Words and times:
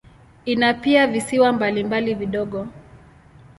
Ina 0.45 0.73
pia 0.73 1.07
visiwa 1.07 1.51
mbalimbali 1.51 2.13
vidogo. 2.13 2.67